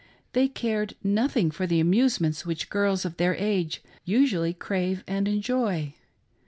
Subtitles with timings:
[0.33, 5.93] They cared nothing for the, amusements which girls of their age usually crave and enjoy.